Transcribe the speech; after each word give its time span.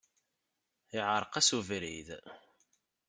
Iɛreq-as 0.97 1.49
ubrid. 1.57 2.09